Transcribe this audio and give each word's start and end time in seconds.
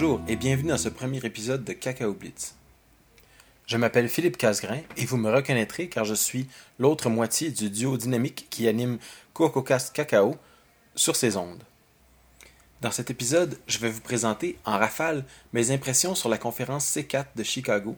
Bonjour 0.00 0.22
et 0.28 0.36
bienvenue 0.36 0.70
dans 0.70 0.78
ce 0.78 0.88
premier 0.88 1.18
épisode 1.26 1.62
de 1.62 1.74
Cacao 1.74 2.14
Blitz. 2.14 2.54
Je 3.66 3.76
m'appelle 3.76 4.08
Philippe 4.08 4.38
Casgrain 4.38 4.80
et 4.96 5.04
vous 5.04 5.18
me 5.18 5.30
reconnaîtrez 5.30 5.90
car 5.90 6.06
je 6.06 6.14
suis 6.14 6.48
l'autre 6.78 7.10
moitié 7.10 7.50
du 7.50 7.68
duo 7.68 7.98
dynamique 7.98 8.46
qui 8.48 8.66
anime 8.66 8.96
CocoCast 9.34 9.92
Cacao 9.94 10.38
sur 10.94 11.16
ces 11.16 11.36
ondes. 11.36 11.62
Dans 12.80 12.90
cet 12.90 13.10
épisode, 13.10 13.58
je 13.66 13.76
vais 13.76 13.90
vous 13.90 14.00
présenter 14.00 14.56
en 14.64 14.78
rafale 14.78 15.22
mes 15.52 15.70
impressions 15.70 16.14
sur 16.14 16.30
la 16.30 16.38
conférence 16.38 16.86
C4 16.96 17.26
de 17.36 17.42
Chicago 17.42 17.94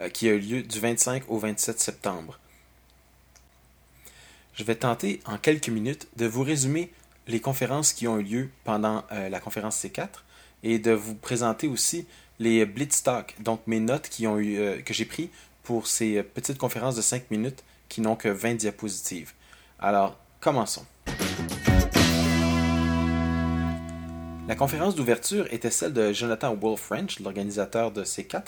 euh, 0.00 0.08
qui 0.08 0.30
a 0.30 0.32
eu 0.32 0.38
lieu 0.38 0.62
du 0.62 0.80
25 0.80 1.24
au 1.28 1.36
27 1.36 1.78
septembre. 1.78 2.38
Je 4.54 4.64
vais 4.64 4.76
tenter 4.76 5.20
en 5.26 5.36
quelques 5.36 5.68
minutes 5.68 6.08
de 6.16 6.24
vous 6.24 6.44
résumer 6.44 6.90
les 7.26 7.40
conférences 7.42 7.92
qui 7.92 8.08
ont 8.08 8.18
eu 8.18 8.22
lieu 8.22 8.50
pendant 8.64 9.04
euh, 9.12 9.28
la 9.28 9.38
conférence 9.38 9.84
C4 9.84 10.08
et 10.62 10.78
de 10.78 10.92
vous 10.92 11.14
présenter 11.14 11.68
aussi 11.68 12.06
les 12.38 12.64
Blitz 12.66 13.02
Talk, 13.02 13.34
donc 13.40 13.60
mes 13.66 13.80
notes 13.80 14.08
qui 14.08 14.26
ont 14.26 14.38
eu, 14.38 14.58
euh, 14.58 14.80
que 14.80 14.94
j'ai 14.94 15.04
prises 15.04 15.28
pour 15.62 15.86
ces 15.86 16.22
petites 16.22 16.58
conférences 16.58 16.96
de 16.96 17.02
5 17.02 17.30
minutes 17.30 17.62
qui 17.88 18.00
n'ont 18.00 18.16
que 18.16 18.28
20 18.28 18.54
diapositives. 18.54 19.32
Alors, 19.78 20.18
commençons. 20.40 20.86
La 24.48 24.56
conférence 24.56 24.94
d'ouverture 24.96 25.46
était 25.52 25.70
celle 25.70 25.92
de 25.92 26.12
Jonathan 26.12 26.54
Wolf 26.54 26.80
French, 26.80 27.20
l'organisateur 27.20 27.92
de 27.92 28.02
C4, 28.02 28.42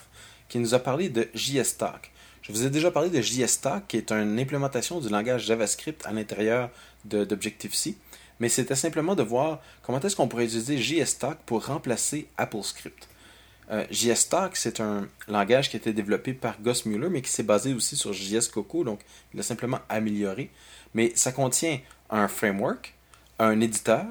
qui 0.48 0.58
nous 0.58 0.74
a 0.74 0.78
parlé 0.78 1.08
de 1.08 1.28
JS 1.34 1.78
Talk. 1.78 2.10
Je 2.42 2.52
vous 2.52 2.66
ai 2.66 2.70
déjà 2.70 2.90
parlé 2.90 3.10
de 3.10 3.22
JS 3.22 3.60
Talk, 3.62 3.86
qui 3.86 3.96
est 3.96 4.12
une 4.12 4.38
implémentation 4.38 5.00
du 5.00 5.08
langage 5.08 5.46
JavaScript 5.46 6.04
à 6.04 6.12
l'intérieur 6.12 6.68
d'Objective-C, 7.04 7.96
mais 8.40 8.48
c'était 8.48 8.74
simplement 8.74 9.14
de 9.14 9.22
voir 9.22 9.60
comment 9.82 10.00
est-ce 10.00 10.16
qu'on 10.16 10.28
pourrait 10.28 10.44
utiliser 10.44 10.78
JS 10.78 11.18
Talk 11.18 11.38
pour 11.46 11.66
remplacer 11.66 12.28
AppleScript. 12.36 13.08
Euh, 13.70 13.84
JS 13.90 14.28
Talk, 14.28 14.56
c'est 14.56 14.80
un 14.80 15.08
langage 15.28 15.70
qui 15.70 15.76
a 15.76 15.78
été 15.78 15.92
développé 15.92 16.34
par 16.34 16.60
Gus 16.60 16.84
Mueller, 16.84 17.08
mais 17.08 17.22
qui 17.22 17.30
s'est 17.30 17.42
basé 17.42 17.72
aussi 17.72 17.96
sur 17.96 18.12
JS 18.12 18.48
Coco, 18.52 18.84
donc 18.84 19.00
il 19.32 19.38
l'a 19.38 19.42
simplement 19.42 19.80
amélioré. 19.88 20.50
Mais 20.92 21.12
ça 21.14 21.32
contient 21.32 21.78
un 22.10 22.28
framework, 22.28 22.94
un 23.38 23.60
éditeur, 23.60 24.06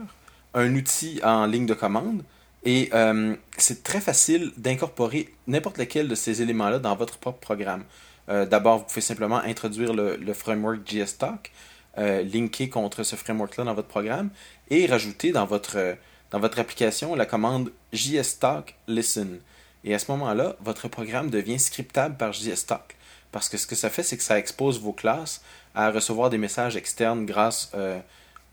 un 0.54 0.74
outil 0.76 1.20
en 1.24 1.46
ligne 1.46 1.66
de 1.66 1.74
commande. 1.74 2.24
Et 2.66 2.90
euh, 2.94 3.36
c'est 3.58 3.84
très 3.84 4.00
facile 4.00 4.52
d'incorporer 4.58 5.34
n'importe 5.48 5.78
lequel 5.78 6.08
de 6.08 6.16
ces 6.16 6.42
éléments-là 6.42 6.80
dans 6.80 6.96
votre 6.96 7.18
propre 7.18 7.40
programme. 7.40 7.84
Euh, 8.30 8.46
d'abord, 8.46 8.80
vous 8.80 8.86
pouvez 8.86 9.02
simplement 9.02 9.38
introduire 9.38 9.94
le, 9.94 10.34
framework 10.34 10.80
JSTalk, 10.86 11.52
euh, 11.98 12.24
linker 12.24 12.70
contre 12.70 13.04
ce 13.04 13.16
framework-là 13.16 13.64
dans 13.64 13.74
votre 13.74 13.88
programme 13.88 14.30
et 14.70 14.86
rajouter 14.86 15.32
dans 15.32 15.46
votre, 15.46 15.96
dans 16.32 16.40
votre 16.40 16.60
application 16.60 17.16
la 17.16 17.26
commande 17.26 17.72
JSTalk 17.92 18.76
listen. 18.88 19.40
Et 19.84 19.94
à 19.94 20.00
ce 20.00 20.12
moment-là, 20.12 20.56
votre 20.62 20.88
programme 20.88 21.30
devient 21.30 21.60
scriptable 21.60 22.18
par 22.18 22.34
JSTalk. 22.34 22.96
Parce 23.32 23.50
que 23.50 23.58
ce 23.58 23.68
que 23.68 23.76
ça 23.76 23.90
fait, 23.90 24.04
c'est 24.04 24.18
que 24.18 24.24
ça 24.24 24.40
expose 24.40 24.80
vos 24.80 24.94
classes 24.94 25.42
à 25.76 25.92
recevoir 25.92 26.30
des 26.30 26.38
messages 26.38 26.76
externes 26.76 27.26
grâce 27.26 27.72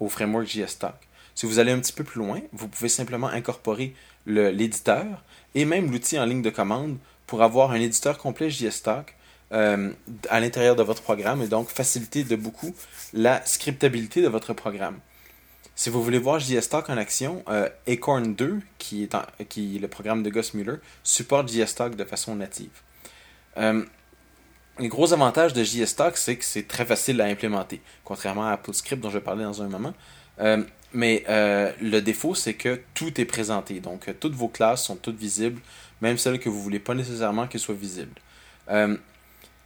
au 0.00 0.08
framework 0.08 0.47
JSTalk. 0.47 0.97
Si 1.34 1.47
vous 1.47 1.58
allez 1.58 1.72
un 1.72 1.78
petit 1.78 1.92
peu 1.92 2.04
plus 2.04 2.19
loin, 2.19 2.41
vous 2.52 2.66
pouvez 2.66 2.88
simplement 2.88 3.28
incorporer 3.28 3.94
l'éditeur 4.27 5.22
et 5.54 5.64
même 5.64 5.91
l'outil 5.91 6.19
en 6.19 6.25
ligne 6.25 6.42
de 6.42 6.50
commande 6.50 6.98
pour 7.27 7.42
avoir 7.42 7.70
un 7.70 7.80
éditeur 7.80 8.19
complet 8.19 8.50
JSTalk 8.50 9.14
euh, 9.53 9.91
à 10.29 10.41
l'intérieur 10.41 10.77
de 10.77 10.83
votre 10.83 11.03
programme 11.03 11.43
et 11.43 11.48
donc 11.48 11.69
faciliter 11.70 12.25
de 12.25 12.37
beaucoup 12.37 12.75
la 13.12 13.45
scriptabilité 13.45 14.23
de 14.23 14.29
votre 14.29 14.53
programme. 14.53 14.98
Si 15.81 15.89
vous 15.89 16.03
voulez 16.03 16.19
voir 16.19 16.39
JSTalk 16.39 16.91
en 16.91 16.98
action, 16.98 17.43
euh, 17.48 17.67
Acorn 17.89 18.34
2, 18.34 18.60
qui 18.77 19.03
est, 19.03 19.81
le 19.81 19.89
programme 19.89 20.22
de 20.22 20.28
Gus 20.28 20.53
Muller, 20.53 20.75
supporte 21.03 21.50
JSTalk 21.50 21.97
de 21.97 22.05
façon 22.05 22.37
native. 22.37 22.83
Euh, 23.56 23.83
les 24.78 24.89
gros 24.89 25.15
avantages 25.15 25.55
de 25.55 25.65
JSTalk, 25.65 26.19
c'est 26.19 26.37
que 26.37 26.44
c'est 26.44 26.69
très 26.69 26.84
facile 26.84 27.19
à 27.22 27.25
implémenter, 27.25 27.81
contrairement 28.05 28.47
à 28.47 28.53
AppleScript 28.53 29.03
dont 29.03 29.09
je 29.09 29.16
vais 29.16 29.25
parler 29.25 29.43
dans 29.43 29.62
un 29.62 29.69
moment. 29.69 29.94
Euh, 30.41 30.62
mais 30.93 31.25
le 31.81 32.00
défaut, 32.00 32.34
c'est 32.34 32.53
que 32.53 32.83
tout 32.93 33.19
est 33.19 33.25
présenté. 33.25 33.81
Donc, 33.81 34.15
toutes 34.21 34.34
vos 34.34 34.49
classes 34.49 34.84
sont 34.84 34.97
toutes 34.97 35.19
visibles, 35.19 35.62
même 36.03 36.19
celles 36.19 36.41
que 36.41 36.50
vous 36.50 36.59
ne 36.59 36.62
voulez 36.62 36.81
pas 36.81 36.93
nécessairement 36.94 37.47
qu'elles 37.47 37.59
soient 37.59 37.75
visibles. 37.75 38.21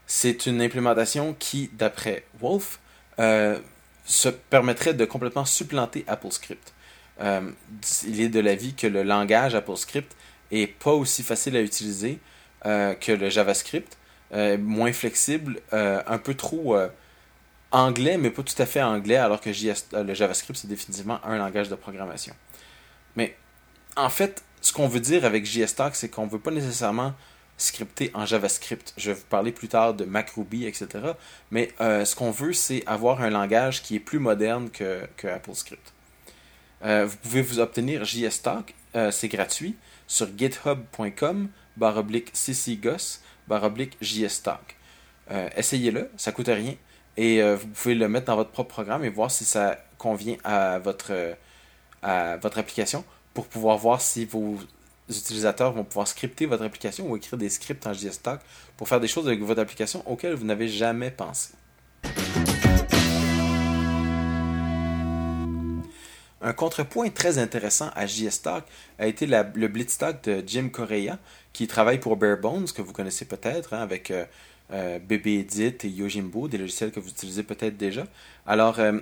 C'est 0.06 0.46
une 0.46 0.60
implémentation 0.60 1.34
qui, 1.38 1.70
d'après 1.72 2.24
Wolf, 2.40 2.80
se 3.18 4.28
permettrait 4.28 4.94
de 4.94 5.04
complètement 5.04 5.44
supplanter 5.44 6.04
AppleScript. 6.06 6.74
il 7.20 8.20
est 8.20 8.28
de 8.28 8.40
l'avis 8.40 8.74
que 8.74 8.86
le 8.86 9.02
langage 9.02 9.54
AppleScript 9.54 10.14
est 10.50 10.66
pas 10.66 10.92
aussi 10.92 11.22
facile 11.22 11.56
à 11.56 11.62
utiliser 11.62 12.18
que 12.64 13.12
le 13.12 13.30
JavaScript, 13.30 13.96
moins 14.58 14.92
flexible, 14.92 15.60
un 15.72 16.18
peu 16.18 16.34
trop 16.34 16.76
anglais, 17.74 18.16
mais 18.16 18.30
pas 18.30 18.42
tout 18.42 18.60
à 18.62 18.66
fait 18.66 18.82
anglais, 18.82 19.16
alors 19.16 19.40
que 19.40 19.50
euh, 19.50 20.04
le 20.04 20.14
JavaScript, 20.14 20.58
c'est 20.58 20.68
définitivement 20.68 21.18
un 21.24 21.36
langage 21.36 21.68
de 21.68 21.74
programmation. 21.74 22.34
Mais 23.16 23.36
en 23.96 24.08
fait, 24.08 24.42
ce 24.60 24.72
qu'on 24.72 24.88
veut 24.88 25.00
dire 25.00 25.24
avec 25.24 25.44
JSTalk, 25.44 25.94
c'est 25.94 26.08
qu'on 26.08 26.26
ne 26.26 26.30
veut 26.30 26.38
pas 26.38 26.52
nécessairement 26.52 27.14
scripter 27.56 28.10
en 28.14 28.26
JavaScript. 28.26 28.94
Je 28.96 29.10
vais 29.10 29.16
vous 29.16 29.26
parler 29.28 29.52
plus 29.52 29.68
tard 29.68 29.94
de 29.94 30.04
MacRuby, 30.04 30.66
etc. 30.66 30.88
Mais 31.50 31.70
euh, 31.80 32.04
ce 32.04 32.16
qu'on 32.16 32.30
veut, 32.30 32.52
c'est 32.52 32.84
avoir 32.86 33.22
un 33.22 33.30
langage 33.30 33.82
qui 33.82 33.96
est 33.96 34.00
plus 34.00 34.18
moderne 34.18 34.70
que, 34.70 35.06
que 35.16 35.28
AppleScript. 35.28 35.92
Euh, 36.84 37.06
vous 37.06 37.16
pouvez 37.16 37.42
vous 37.42 37.60
obtenir 37.60 38.04
JSTalk, 38.04 38.74
c'est 39.10 39.28
gratuit, 39.28 39.76
sur 40.06 40.28
github.com, 40.36 41.48
baroblique 41.76 42.32
ccgus, 42.32 43.22
baroblique 43.48 43.96
JSTalk. 44.00 44.76
Essayez-le, 45.56 46.10
ça 46.16 46.30
coûte 46.32 46.48
rien. 46.48 46.74
Et 47.16 47.42
euh, 47.42 47.56
vous 47.56 47.68
pouvez 47.68 47.94
le 47.94 48.08
mettre 48.08 48.26
dans 48.26 48.36
votre 48.36 48.50
propre 48.50 48.74
programme 48.74 49.04
et 49.04 49.08
voir 49.08 49.30
si 49.30 49.44
ça 49.44 49.78
convient 49.98 50.36
à 50.44 50.78
votre, 50.78 51.36
à 52.02 52.36
votre 52.38 52.58
application 52.58 53.04
pour 53.32 53.46
pouvoir 53.46 53.78
voir 53.78 54.00
si 54.00 54.24
vos 54.24 54.58
utilisateurs 55.08 55.72
vont 55.72 55.84
pouvoir 55.84 56.08
scripter 56.08 56.46
votre 56.46 56.64
application 56.64 57.10
ou 57.10 57.16
écrire 57.16 57.38
des 57.38 57.48
scripts 57.48 57.86
en 57.86 57.92
JSTalk 57.92 58.40
pour 58.76 58.88
faire 58.88 59.00
des 59.00 59.08
choses 59.08 59.26
avec 59.26 59.40
votre 59.42 59.60
application 59.60 60.02
auxquelles 60.10 60.34
vous 60.34 60.44
n'avez 60.44 60.68
jamais 60.68 61.10
pensé. 61.10 61.54
Un 66.40 66.52
contrepoint 66.52 67.08
très 67.08 67.38
intéressant 67.38 67.90
à 67.94 68.06
JSTalk 68.06 68.64
a 68.98 69.06
été 69.06 69.26
le 69.26 69.66
BlitzTalk 69.66 70.24
de 70.24 70.44
Jim 70.46 70.68
Correa, 70.68 71.18
qui 71.54 71.66
travaille 71.66 71.98
pour 71.98 72.16
Barebones, 72.16 72.66
que 72.66 72.82
vous 72.82 72.92
connaissez 72.92 73.24
peut-être, 73.24 73.72
hein, 73.72 73.80
avec 73.80 74.10
euh, 74.10 74.26
euh, 74.72 74.98
BBEdit 74.98 75.76
et 75.84 75.88
Yojimbo, 75.88 76.48
des 76.48 76.58
logiciels 76.58 76.90
que 76.90 77.00
vous 77.00 77.10
utilisez 77.10 77.42
peut-être 77.42 77.76
déjà. 77.76 78.06
Alors, 78.46 78.78
euh, 78.78 78.98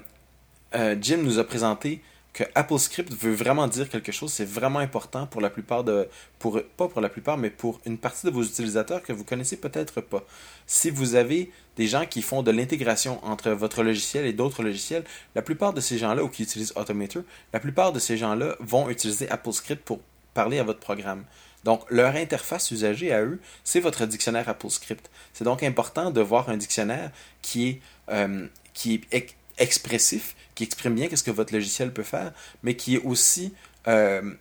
euh, 0.74 0.96
Jim 1.00 1.18
nous 1.18 1.38
a 1.38 1.44
présenté 1.44 2.02
que 2.32 2.44
AppleScript 2.54 3.12
veut 3.12 3.34
vraiment 3.34 3.68
dire 3.68 3.88
quelque 3.88 4.10
chose. 4.10 4.32
C'est 4.32 4.48
vraiment 4.48 4.78
important 4.78 5.26
pour 5.26 5.40
la 5.40 5.50
plupart 5.50 5.84
de, 5.84 6.08
pas 6.38 6.88
pour 6.88 7.00
la 7.00 7.08
plupart, 7.08 7.36
mais 7.36 7.50
pour 7.50 7.80
une 7.84 7.98
partie 7.98 8.26
de 8.26 8.30
vos 8.30 8.42
utilisateurs 8.42 9.02
que 9.02 9.12
vous 9.12 9.24
connaissez 9.24 9.56
peut-être 9.56 10.00
pas. 10.00 10.24
Si 10.66 10.90
vous 10.90 11.14
avez 11.14 11.50
des 11.76 11.86
gens 11.86 12.06
qui 12.06 12.22
font 12.22 12.42
de 12.42 12.50
l'intégration 12.50 13.22
entre 13.24 13.50
votre 13.50 13.82
logiciel 13.82 14.24
et 14.24 14.32
d'autres 14.32 14.62
logiciels, 14.62 15.04
la 15.34 15.42
plupart 15.42 15.74
de 15.74 15.80
ces 15.80 15.98
gens-là 15.98 16.24
ou 16.24 16.28
qui 16.28 16.42
utilisent 16.42 16.72
Automator, 16.76 17.22
la 17.52 17.60
plupart 17.60 17.92
de 17.92 17.98
ces 17.98 18.16
gens-là 18.16 18.56
vont 18.60 18.88
utiliser 18.88 19.28
AppleScript 19.28 19.84
pour 19.84 20.00
parler 20.32 20.58
à 20.58 20.64
votre 20.64 20.80
programme. 20.80 21.24
Donc, 21.64 21.82
leur 21.90 22.16
interface 22.16 22.70
usagée 22.70 23.12
à 23.12 23.22
eux, 23.22 23.40
c'est 23.62 23.80
votre 23.80 24.06
dictionnaire 24.06 24.48
AppleScript. 24.48 25.10
C'est 25.32 25.44
donc 25.44 25.62
important 25.62 26.10
de 26.10 26.20
voir 26.20 26.48
un 26.48 26.56
dictionnaire 26.56 27.12
qui 27.40 27.68
est, 27.68 27.80
euh, 28.10 28.46
qui 28.74 28.94
est 29.12 29.36
expressif, 29.58 30.34
qui 30.54 30.64
exprime 30.64 30.94
bien 30.94 31.08
ce 31.14 31.22
que 31.22 31.30
votre 31.30 31.52
logiciel 31.52 31.92
peut 31.92 32.02
faire, 32.02 32.32
mais 32.62 32.74
qui 32.76 32.96
est 32.96 33.02
aussi 33.04 33.52
euh, 33.88 34.32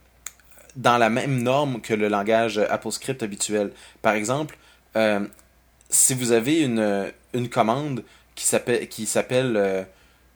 dans 0.76 0.98
la 0.98 1.10
même 1.10 1.42
norme 1.42 1.82
que 1.82 1.94
le 1.94 2.08
langage 2.08 2.58
AppleScript 2.58 3.24
habituel. 3.24 3.72
Par 4.02 4.14
exemple, 4.14 4.58
euh, 4.96 5.26
si 5.90 6.14
vous 6.14 6.32
avez 6.32 6.62
une, 6.62 7.12
commande 7.50 8.04
qui 8.36 8.46
s'appelle, 8.46 8.88
s'appelle 9.06 9.88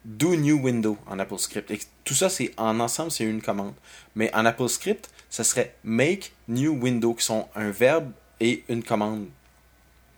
do 0.06 0.36
new 0.36 0.60
window 0.60 0.98
en 1.07 1.19
AppleScript, 1.19 1.72
et 1.72 1.80
tout 2.04 2.13
ça, 2.13 2.30
c'est 2.30 2.51
en 2.57 2.80
ensemble, 2.80 3.12
c'est 3.12 3.24
une 3.24 3.42
commande. 3.42 3.74
Mais 4.16 4.33
en 4.33 4.45
AppleScript, 4.45 5.10
ce 5.30 5.44
serait 5.44 5.75
make 5.83 6.31
new 6.48 6.74
window, 6.74 7.13
qui 7.13 7.25
sont 7.25 7.48
un 7.56 7.72
verbe 7.72 8.12
et 8.39 8.63
une 8.69 8.83
commande. 8.83 9.25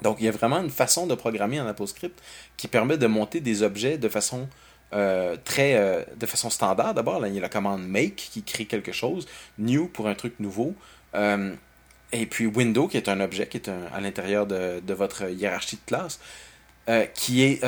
Donc, 0.01 0.17
il 0.19 0.25
y 0.25 0.27
a 0.27 0.31
vraiment 0.31 0.59
une 0.59 0.69
façon 0.69 1.07
de 1.07 1.15
programmer 1.15 1.59
en 1.59 1.67
AppleScript 1.67 2.21
qui 2.55 2.67
permet 2.67 2.97
de 2.97 3.07
monter 3.07 3.39
des 3.39 3.63
objets 3.63 3.97
de 3.97 4.09
façon 4.09 4.47
euh, 4.93 5.35
très 5.43 5.75
euh, 5.75 6.01
de 6.15 6.25
façon 6.25 6.49
standard. 6.49 6.93
D'abord, 6.93 7.25
il 7.27 7.33
y 7.33 7.37
a 7.37 7.41
la 7.41 7.49
commande 7.49 7.85
make 7.85 8.15
qui 8.15 8.41
crée 8.43 8.65
quelque 8.65 8.93
chose, 8.93 9.27
new 9.57 9.89
pour 9.89 10.07
un 10.07 10.15
truc 10.15 10.35
nouveau, 10.39 10.75
euh, 11.13 11.53
et 12.13 12.25
puis 12.25 12.45
window 12.45 12.87
qui 12.87 12.95
est 12.95 13.09
un 13.09 13.19
objet 13.19 13.47
qui 13.47 13.57
est 13.57 13.67
à 13.67 13.99
l'intérieur 13.99 14.47
de, 14.47 14.93
votre 14.93 15.29
hiérarchie 15.29 15.75
de 15.75 15.81
classe, 15.85 16.21
qui 17.13 17.43
est 17.43 17.59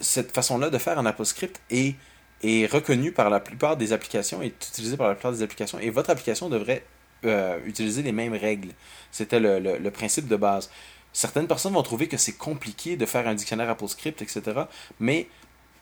cette 0.00 0.32
façon-là 0.32 0.70
de 0.70 0.78
faire 0.78 0.98
en 0.98 1.06
AppleScript 1.06 1.60
et 1.70 1.94
est 2.42 2.66
reconnu 2.66 3.12
par 3.12 3.30
la 3.30 3.38
plupart 3.38 3.76
des 3.76 3.92
applications, 3.92 4.42
est 4.42 4.68
utilisé 4.68 4.96
par 4.96 5.06
la 5.06 5.14
plupart 5.14 5.30
des 5.30 5.42
applications, 5.42 5.78
et 5.78 5.90
votre 5.90 6.10
application 6.10 6.48
devrait 6.48 6.82
utiliser 7.64 8.02
les 8.02 8.10
mêmes 8.10 8.34
règles. 8.34 8.70
C'était 9.12 9.38
le, 9.38 9.90
principe 9.90 10.26
de 10.26 10.34
base. 10.34 10.68
Certaines 11.16 11.46
personnes 11.46 11.72
vont 11.72 11.82
trouver 11.82 12.08
que 12.08 12.18
c'est 12.18 12.36
compliqué 12.36 12.98
de 12.98 13.06
faire 13.06 13.26
un 13.26 13.32
dictionnaire 13.32 13.70
AppleScript, 13.70 14.20
etc. 14.20 14.42
Mais 15.00 15.28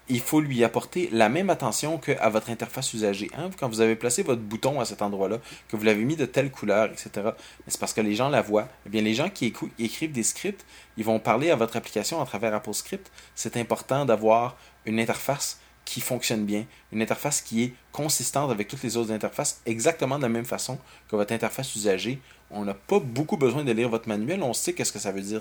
il 0.08 0.20
faut 0.20 0.40
lui 0.40 0.62
apporter 0.62 1.08
la 1.10 1.28
même 1.28 1.50
attention 1.50 1.98
qu'à 1.98 2.28
votre 2.28 2.50
interface 2.50 2.94
usagée. 2.94 3.28
Hein? 3.36 3.50
Quand 3.58 3.68
vous 3.68 3.80
avez 3.80 3.96
placé 3.96 4.22
votre 4.22 4.42
bouton 4.42 4.78
à 4.78 4.84
cet 4.84 5.02
endroit-là, 5.02 5.38
que 5.66 5.76
vous 5.76 5.82
l'avez 5.82 6.04
mis 6.04 6.14
de 6.14 6.24
telle 6.24 6.52
couleur, 6.52 6.84
etc., 6.92 7.30
c'est 7.66 7.80
parce 7.80 7.92
que 7.92 8.00
les 8.00 8.14
gens 8.14 8.28
la 8.28 8.42
voient. 8.42 8.68
Eh 8.86 8.90
bien, 8.90 9.02
les 9.02 9.14
gens 9.14 9.28
qui 9.28 9.52
écrivent 9.80 10.12
des 10.12 10.22
scripts, 10.22 10.64
ils 10.96 11.04
vont 11.04 11.18
parler 11.18 11.50
à 11.50 11.56
votre 11.56 11.74
application 11.76 12.22
à 12.22 12.26
travers 12.26 12.54
AppleScript. 12.54 13.10
C'est 13.34 13.56
important 13.56 14.04
d'avoir 14.04 14.56
une 14.86 15.00
interface 15.00 15.58
qui 15.84 16.00
fonctionne 16.00 16.44
bien, 16.44 16.64
une 16.92 17.02
interface 17.02 17.40
qui 17.40 17.62
est 17.62 17.72
consistante 17.92 18.50
avec 18.50 18.68
toutes 18.68 18.82
les 18.82 18.96
autres 18.96 19.12
interfaces, 19.12 19.60
exactement 19.66 20.16
de 20.16 20.22
la 20.22 20.28
même 20.28 20.44
façon 20.44 20.78
que 21.08 21.16
votre 21.16 21.32
interface 21.32 21.74
usagée. 21.76 22.18
On 22.50 22.64
n'a 22.64 22.74
pas 22.74 23.00
beaucoup 23.00 23.36
besoin 23.36 23.64
de 23.64 23.72
lire 23.72 23.88
votre 23.88 24.08
manuel, 24.08 24.42
on 24.42 24.52
sait 24.52 24.72
qu'est-ce 24.72 24.92
que 24.92 24.98
ça 24.98 25.12
veut 25.12 25.20
dire. 25.20 25.40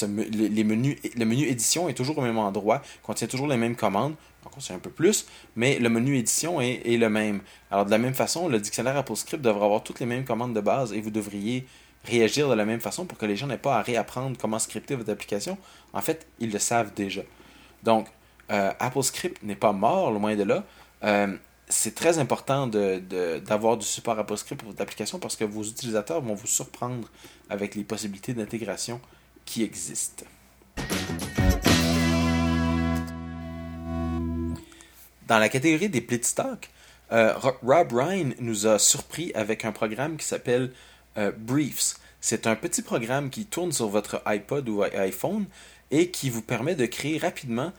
Le 0.00 0.62
menu 0.62 1.46
édition 1.46 1.88
est 1.88 1.94
toujours 1.94 2.18
au 2.18 2.22
même 2.22 2.38
endroit, 2.38 2.82
contient 3.02 3.26
toujours 3.26 3.48
les 3.48 3.56
mêmes 3.56 3.76
commandes, 3.76 4.14
on 4.44 4.48
contient 4.48 4.76
un 4.76 4.80
peu 4.80 4.90
plus, 4.90 5.26
mais 5.56 5.78
le 5.78 5.88
menu 5.88 6.16
édition 6.18 6.60
est, 6.60 6.82
le 6.84 7.08
même. 7.08 7.40
Alors 7.70 7.84
de 7.84 7.90
la 7.90 7.98
même 7.98 8.14
façon, 8.14 8.48
le 8.48 8.60
dictionnaire 8.60 8.96
AppleScript 8.96 9.42
devrait 9.42 9.64
avoir 9.64 9.82
toutes 9.82 10.00
les 10.00 10.06
mêmes 10.06 10.24
commandes 10.24 10.54
de 10.54 10.60
base 10.60 10.92
et 10.92 11.00
vous 11.00 11.10
devriez 11.10 11.66
réagir 12.04 12.48
de 12.48 12.54
la 12.54 12.64
même 12.64 12.80
façon 12.80 13.06
pour 13.06 13.16
que 13.18 13.26
les 13.26 13.36
gens 13.36 13.46
n'aient 13.46 13.58
pas 13.58 13.78
à 13.78 13.82
réapprendre 13.82 14.36
comment 14.38 14.58
scripter 14.58 14.96
votre 14.96 15.10
application. 15.10 15.56
En 15.92 16.00
fait, 16.00 16.26
ils 16.40 16.50
le 16.50 16.58
savent 16.58 16.92
déjà. 16.94 17.22
Donc, 17.84 18.08
AppleScript 18.52 19.42
n'est 19.42 19.56
pas 19.56 19.72
mort, 19.72 20.10
loin 20.10 20.36
de 20.36 20.42
là. 20.42 20.64
Euh, 21.04 21.34
c'est 21.68 21.94
très 21.94 22.18
important 22.18 22.66
d'avoir 22.66 23.78
du 23.78 23.86
support 23.86 24.18
AppleScript 24.18 24.60
pour 24.60 24.70
votre 24.70 24.82
application 24.82 25.18
parce 25.18 25.36
que 25.36 25.44
vos 25.44 25.62
utilisateurs 25.62 26.20
vont 26.20 26.34
vous 26.34 26.46
surprendre 26.46 27.08
avec 27.48 27.74
les 27.74 27.84
possibilités 27.84 28.34
d'intégration 28.34 29.00
qui 29.46 29.62
existent. 29.62 30.26
Dans 35.26 35.38
la 35.38 35.48
catégorie 35.48 35.88
des 35.88 36.02
Blitzstock, 36.02 36.68
euh, 37.10 37.34
Rob 37.62 37.92
Ryan 37.92 38.30
nous 38.38 38.66
a 38.66 38.78
surpris 38.78 39.32
avec 39.34 39.64
un 39.64 39.72
programme 39.72 40.18
qui 40.18 40.26
s'appelle 40.26 40.72
Briefs. 41.38 41.94
C'est 42.20 42.46
un 42.46 42.54
petit 42.54 42.82
programme 42.82 43.30
qui 43.30 43.46
tourne 43.46 43.72
sur 43.72 43.88
votre 43.88 44.22
iPod 44.26 44.68
ou 44.68 44.82
iPhone 44.82 45.46
et 45.90 46.10
qui 46.10 46.30
vous 46.30 46.42
permet 46.42 46.74
de 46.74 46.86
créer 46.86 47.18
rapidement 47.18 47.72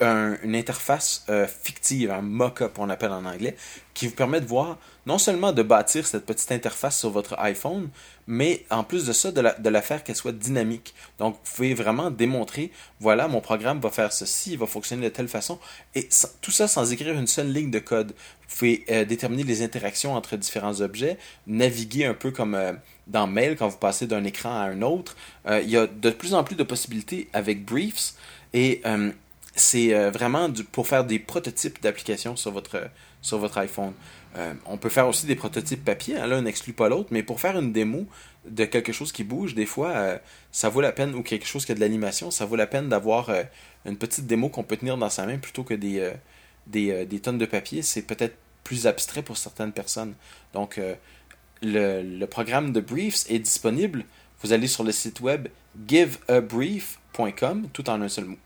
une 0.00 0.54
interface 0.54 1.24
euh, 1.28 1.46
fictive, 1.46 2.10
un 2.10 2.22
mock-up 2.22 2.78
on 2.78 2.88
appelle 2.88 3.12
en 3.12 3.24
anglais, 3.24 3.56
qui 3.92 4.06
vous 4.06 4.14
permet 4.14 4.40
de 4.40 4.46
voir 4.46 4.78
non 5.06 5.18
seulement 5.18 5.52
de 5.52 5.62
bâtir 5.62 6.06
cette 6.06 6.24
petite 6.24 6.52
interface 6.52 6.98
sur 6.98 7.10
votre 7.10 7.38
iPhone, 7.38 7.90
mais 8.26 8.64
en 8.70 8.84
plus 8.84 9.06
de 9.06 9.12
ça, 9.12 9.32
de 9.32 9.40
la, 9.40 9.82
faire 9.82 10.04
qu'elle 10.04 10.16
soit 10.16 10.32
dynamique. 10.32 10.94
Donc, 11.18 11.34
vous 11.34 11.54
pouvez 11.54 11.74
vraiment 11.74 12.10
démontrer, 12.10 12.70
voilà, 13.00 13.28
mon 13.28 13.40
programme 13.40 13.80
va 13.80 13.90
faire 13.90 14.12
ceci, 14.12 14.52
il 14.52 14.58
va 14.58 14.66
fonctionner 14.66 15.02
de 15.02 15.08
telle 15.14 15.28
façon, 15.28 15.58
et 15.94 16.08
tout 16.40 16.50
ça 16.50 16.68
sans 16.68 16.92
écrire 16.92 17.18
une 17.18 17.26
seule 17.26 17.52
ligne 17.52 17.70
de 17.70 17.78
code. 17.78 18.12
Vous 18.48 18.56
pouvez 18.56 18.84
euh, 18.90 19.04
déterminer 19.04 19.42
les 19.42 19.62
interactions 19.62 20.14
entre 20.14 20.36
différents 20.36 20.80
objets, 20.80 21.18
naviguer 21.46 22.06
un 22.06 22.14
peu 22.14 22.30
comme 22.30 22.54
euh, 22.54 22.72
dans 23.06 23.26
Mail 23.26 23.56
quand 23.56 23.68
vous 23.68 23.78
passez 23.78 24.06
d'un 24.06 24.24
écran 24.24 24.50
à 24.50 24.64
un 24.64 24.82
autre. 24.82 25.16
il 25.46 25.68
y 25.68 25.76
a 25.76 25.86
de 25.86 26.10
plus 26.10 26.34
en 26.34 26.44
plus 26.44 26.56
de 26.56 26.62
possibilités 26.62 27.28
avec 27.32 27.64
Briefs, 27.64 28.14
et 28.52 28.82
c'est 29.60 29.94
euh, 29.94 30.10
vraiment 30.10 30.50
pour 30.72 30.88
faire 30.88 31.04
des 31.04 31.18
prototypes 31.18 31.80
d'applications 31.82 32.36
sur 32.36 32.50
votre, 32.50 32.90
iPhone. 33.58 33.92
Euh, 34.36 34.54
on 34.66 34.76
peut 34.76 34.88
faire 34.88 35.06
aussi 35.08 35.26
des 35.26 35.36
prototypes 35.36 35.84
papier, 35.84 36.16
hein, 36.16 36.26
l'un 36.26 36.42
n'exclut 36.42 36.72
pas 36.72 36.88
l'autre, 36.88 37.08
mais 37.10 37.22
pour 37.22 37.40
faire 37.40 37.58
une 37.58 37.72
démo 37.72 38.06
de 38.46 38.64
quelque 38.64 38.92
chose 38.92 39.12
qui 39.12 39.24
bouge, 39.24 39.54
des 39.54 39.66
fois, 39.66 39.90
euh, 39.90 40.18
ça 40.50 40.68
vaut 40.68 40.80
la 40.80 40.92
peine, 40.92 41.14
ou 41.14 41.22
quelque 41.22 41.46
chose 41.46 41.64
qui 41.64 41.72
a 41.72 41.74
de 41.74 41.80
l'animation, 41.80 42.30
ça 42.30 42.46
vaut 42.46 42.56
la 42.56 42.66
peine 42.66 42.88
d'avoir 42.88 43.30
une 43.84 43.96
petite 43.96 44.26
démo 44.26 44.48
qu'on 44.48 44.62
peut 44.62 44.76
tenir 44.76 44.96
dans 44.96 45.10
sa 45.10 45.26
main 45.26 45.38
plutôt 45.38 45.64
que 45.64 45.74
des 45.74 47.20
tonnes 47.22 47.38
de 47.38 47.46
papier. 47.46 47.82
C'est 47.82 48.02
peut-être 48.02 48.36
plus 48.64 48.86
abstrait 48.86 49.22
pour 49.22 49.36
certaines 49.36 49.72
personnes. 49.72 50.14
Donc, 50.54 50.80
le, 51.62 52.02
le 52.02 52.26
programme 52.26 52.72
de 52.72 52.80
Briefs 52.80 53.28
est 53.28 53.38
disponible. 53.38 54.04
Vous 54.42 54.52
allez 54.52 54.68
sur 54.68 54.84
le 54.84 54.92
site 54.92 55.20
web 55.20 55.48
giveabrief.com, 55.86 57.68
tout 57.72 57.90
en 57.90 58.00
un 58.00 58.08
seul 58.08 58.24
mot. 58.24 58.38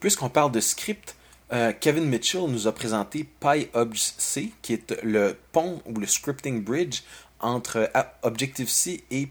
Puisqu'on 0.00 0.28
parle 0.28 0.52
de 0.52 0.60
script, 0.60 1.16
euh, 1.52 1.72
Kevin 1.78 2.04
Mitchell 2.06 2.46
nous 2.48 2.66
a 2.66 2.72
présenté 2.72 3.24
PyObjC, 3.40 4.52
qui 4.62 4.72
est 4.72 5.02
le 5.02 5.36
pont 5.52 5.80
ou 5.86 5.98
le 5.98 6.06
scripting 6.06 6.62
bridge 6.62 7.02
entre 7.40 7.90
Objective-C 8.22 9.04
et, 9.10 9.28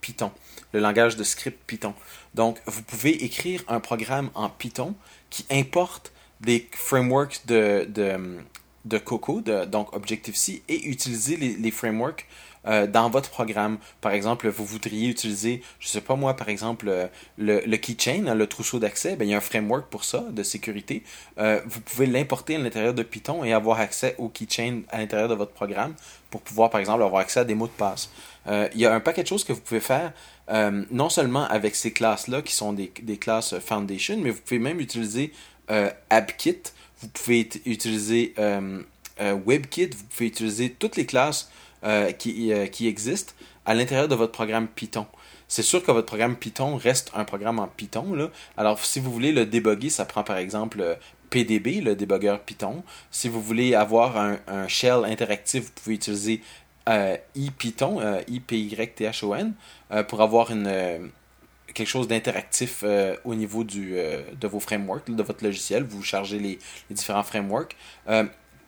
Python, 0.00 0.32
le 0.72 0.80
langage 0.80 1.16
de 1.16 1.24
script 1.24 1.58
Python. 1.66 1.94
Donc, 2.34 2.58
vous 2.66 2.82
pouvez 2.82 3.24
écrire 3.24 3.62
un 3.68 3.80
programme 3.80 4.30
en 4.34 4.48
Python 4.48 4.94
qui 5.30 5.44
importe 5.50 6.12
des 6.40 6.68
frameworks 6.72 7.46
de, 7.46 8.98
Coco, 9.04 9.40
donc 9.40 9.94
Objective-C, 9.94 10.62
et 10.68 10.88
utiliser 10.88 11.36
les 11.36 11.70
frameworks 11.70 12.26
euh, 12.66 12.86
dans 12.86 13.08
votre 13.08 13.30
programme. 13.30 13.78
Par 14.02 14.12
exemple, 14.12 14.46
vous 14.50 14.66
voudriez 14.66 15.08
utiliser, 15.08 15.62
je 15.78 15.88
sais 15.88 16.02
pas 16.02 16.14
moi, 16.14 16.36
par 16.36 16.50
exemple, 16.50 16.88
euh, 16.90 17.06
le, 17.38 17.76
keychain, 17.76 18.26
hein, 18.26 18.34
le 18.34 18.46
trousseau 18.46 18.78
d'accès, 18.78 19.16
ben, 19.16 19.26
il 19.26 19.30
y 19.30 19.34
a 19.34 19.38
un 19.38 19.40
framework 19.40 19.86
pour 19.88 20.04
ça, 20.04 20.26
de 20.30 20.42
sécurité. 20.42 21.02
Euh, 21.38 21.62
vous 21.64 21.80
pouvez 21.80 22.04
l'importer 22.04 22.56
à 22.56 22.58
l'intérieur 22.58 22.92
de 22.92 23.02
Python 23.02 23.44
et 23.44 23.54
avoir 23.54 23.80
accès 23.80 24.14
au 24.18 24.28
keychain 24.28 24.82
à 24.90 24.98
l'intérieur 24.98 25.30
de 25.30 25.34
votre 25.34 25.52
programme 25.52 25.94
pour 26.28 26.42
pouvoir, 26.42 26.68
par 26.68 26.80
exemple, 26.80 27.02
avoir 27.02 27.22
accès 27.22 27.40
à 27.40 27.44
des 27.44 27.54
mots 27.54 27.66
de 27.66 27.72
passe. 27.72 28.10
il 28.46 28.78
y 28.78 28.84
a 28.84 28.94
un 28.94 29.00
paquet 29.00 29.22
de 29.22 29.28
choses 29.28 29.42
que 29.42 29.54
vous 29.54 29.60
pouvez 29.60 29.80
faire, 29.80 30.12
non 30.90 31.08
seulement 31.08 31.44
avec 31.44 31.74
ces 31.74 31.92
classes-là 31.92 32.42
qui 32.42 32.54
sont 32.54 32.72
des, 32.74 33.16
classes 33.18 33.58
Foundation, 33.58 34.18
mais 34.18 34.30
vous 34.30 34.40
pouvez 34.40 34.60
même 34.60 34.80
utiliser 34.80 35.32
AppKit, 36.10 36.62
vous 37.00 37.08
pouvez 37.08 37.48
utiliser 37.64 38.34
WebKit, 39.18 39.90
vous 39.96 40.04
pouvez 40.10 40.26
utiliser 40.26 40.70
toutes 40.70 40.96
les 40.96 41.06
classes 41.06 41.50
euh, 41.84 42.12
qui, 42.12 42.52
euh, 42.52 42.66
existent 42.80 43.32
à 43.66 43.74
l'intérieur 43.74 44.08
de 44.08 44.14
votre 44.14 44.32
programme 44.32 44.68
Python. 44.68 45.06
C'est 45.50 45.62
sûr 45.62 45.82
que 45.82 45.90
votre 45.90 46.06
programme 46.06 46.36
Python 46.36 46.76
reste 46.76 47.10
un 47.12 47.24
programme 47.24 47.58
en 47.58 47.66
Python. 47.66 48.30
Alors, 48.56 48.78
si 48.78 49.00
vous 49.00 49.10
voulez 49.10 49.32
le 49.32 49.46
débugger, 49.46 49.90
ça 49.90 50.04
prend 50.04 50.22
par 50.22 50.36
exemple 50.36 50.80
euh, 50.80 50.94
PDB, 51.28 51.80
le 51.80 51.96
débogueur 51.96 52.38
Python. 52.38 52.84
Si 53.10 53.28
vous 53.28 53.42
voulez 53.42 53.74
avoir 53.74 54.16
un, 54.16 54.68
shell 54.68 55.04
interactif, 55.04 55.64
vous 55.64 55.70
pouvez 55.82 55.96
utiliser 55.96 56.40
euh, 56.88 57.16
IPython, 57.34 58.00
euh, 58.00 58.20
pour 60.04 60.22
avoir 60.22 60.52
quelque 61.74 61.88
chose 61.88 62.06
d'interactif 62.06 62.84
au 63.24 63.34
niveau 63.34 63.64
de 63.64 64.46
vos 64.46 64.60
frameworks, 64.60 65.10
de 65.10 65.22
votre 65.24 65.42
logiciel. 65.42 65.82
Vous 65.82 66.04
chargez 66.04 66.38
les 66.38 66.58
différents 66.90 67.24
frameworks 67.24 67.76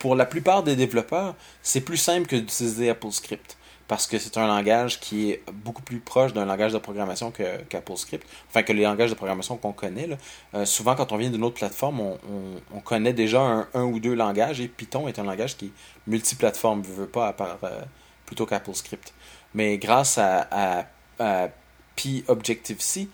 pour 0.02 0.16
la 0.16 0.26
plupart 0.26 0.64
des 0.64 0.74
développeurs, 0.74 1.36
c'est 1.62 1.80
plus 1.80 1.96
simple 1.96 2.26
que 2.26 2.34
d'utiliser 2.34 2.90
AppleScript 2.90 3.56
parce 3.86 4.08
que 4.08 4.18
c'est 4.18 4.36
un 4.36 4.48
langage 4.48 4.98
qui 4.98 5.30
est 5.30 5.44
beaucoup 5.52 5.82
plus 5.82 6.00
proche 6.00 6.32
d'un 6.32 6.44
langage 6.44 6.72
de 6.72 6.78
programmation 6.78 7.30
qu'AppleScript, 7.30 8.26
enfin 8.48 8.64
que 8.64 8.72
les 8.72 8.82
langages 8.82 9.10
de 9.10 9.14
programmation 9.14 9.56
qu'on 9.56 9.72
connaît. 9.72 10.08
Euh, 10.54 10.64
souvent, 10.64 10.96
quand 10.96 11.12
on 11.12 11.18
vient 11.18 11.30
d'une 11.30 11.44
autre 11.44 11.54
plateforme, 11.54 12.00
on, 12.00 12.80
connaît 12.80 13.12
déjà 13.12 13.68
un, 13.74 13.82
ou 13.84 14.00
deux 14.00 14.14
langages 14.14 14.60
et 14.60 14.66
Python 14.66 15.06
est 15.06 15.20
un 15.20 15.24
langage 15.24 15.56
qui 15.56 15.66
est 15.66 15.72
multiplateforme, 16.08 16.80
ne 16.80 16.84
veut 16.84 17.06
pas 17.06 17.28
à 17.28 17.36
euh, 17.64 17.80
plutôt 18.26 18.44
qu'AppleScript. 18.44 19.14
Mais 19.54 19.78
grâce 19.78 20.18
à, 20.18 20.48
à, 20.50 20.86
à 21.20 21.48
P-Objective-C, 21.94 23.06